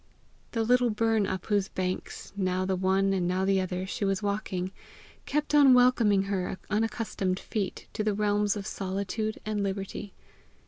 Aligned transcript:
The 0.53 0.63
little 0.63 0.89
burn 0.89 1.27
up 1.27 1.45
whose 1.45 1.67
banks, 1.69 2.33
now 2.35 2.65
the 2.65 2.75
one 2.75 3.13
and 3.13 3.27
now 3.27 3.45
the 3.45 3.61
other, 3.61 3.85
she 3.85 4.03
was 4.03 4.23
walking, 4.23 4.71
kept 5.27 5.53
on 5.53 5.75
welcoming 5.75 6.23
her 6.23 6.57
unaccustomed 6.71 7.39
feet 7.39 7.85
to 7.93 8.03
the 8.03 8.15
realms 8.15 8.55
of 8.57 8.65
solitude 8.65 9.37
and 9.45 9.61
liberty. 9.61 10.15